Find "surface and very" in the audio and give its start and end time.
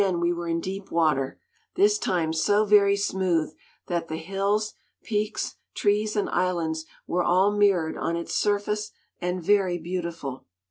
8.33-9.77